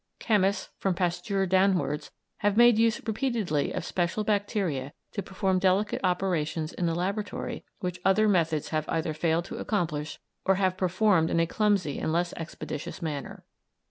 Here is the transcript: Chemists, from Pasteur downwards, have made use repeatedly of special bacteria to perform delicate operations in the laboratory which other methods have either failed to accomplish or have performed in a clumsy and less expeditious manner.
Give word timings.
Chemists, 0.17 0.69
from 0.79 0.95
Pasteur 0.95 1.45
downwards, 1.45 2.09
have 2.37 2.57
made 2.57 2.79
use 2.79 2.99
repeatedly 3.05 3.71
of 3.71 3.85
special 3.85 4.23
bacteria 4.23 4.93
to 5.11 5.21
perform 5.21 5.59
delicate 5.59 5.99
operations 6.03 6.73
in 6.73 6.87
the 6.87 6.95
laboratory 6.95 7.63
which 7.81 8.01
other 8.03 8.27
methods 8.27 8.69
have 8.69 8.89
either 8.89 9.13
failed 9.13 9.45
to 9.45 9.57
accomplish 9.57 10.17
or 10.43 10.55
have 10.55 10.75
performed 10.75 11.29
in 11.29 11.39
a 11.39 11.45
clumsy 11.45 11.99
and 11.99 12.11
less 12.11 12.33
expeditious 12.33 12.99
manner. 12.99 13.45